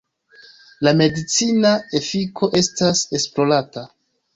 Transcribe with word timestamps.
La 0.87 0.93
medicina 1.01 1.75
efiko 2.03 2.53
estas 2.65 3.07
esplorata. 3.23 3.91